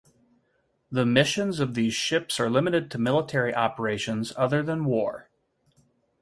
[0.91, 5.29] The missions of these ships are limited to military operations other than war.